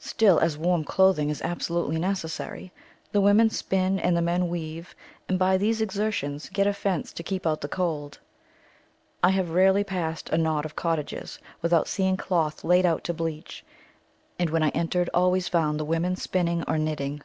Still 0.00 0.40
as 0.40 0.58
warm 0.58 0.82
clothing 0.82 1.30
is 1.30 1.40
absolutely 1.42 1.96
necessary, 1.96 2.72
the 3.12 3.20
women 3.20 3.48
spin 3.50 4.00
and 4.00 4.16
the 4.16 4.20
men 4.20 4.48
weave, 4.48 4.96
and 5.28 5.38
by 5.38 5.56
these 5.56 5.80
exertions 5.80 6.48
get 6.48 6.66
a 6.66 6.74
fence 6.74 7.12
to 7.12 7.22
keep 7.22 7.46
out 7.46 7.60
the 7.60 7.68
cold. 7.68 8.18
I 9.22 9.30
have 9.30 9.50
rarely 9.50 9.84
passed 9.84 10.28
a 10.30 10.36
knot 10.38 10.64
of 10.64 10.74
cottages 10.74 11.38
without 11.62 11.86
seeing 11.86 12.16
cloth 12.16 12.64
laid 12.64 12.84
out 12.84 13.04
to 13.04 13.14
bleach, 13.14 13.64
and 14.40 14.50
when 14.50 14.64
I 14.64 14.70
entered, 14.70 15.08
always 15.14 15.46
found 15.46 15.78
the 15.78 15.84
women 15.84 16.16
spinning 16.16 16.64
or 16.66 16.76
knitting. 16.76 17.22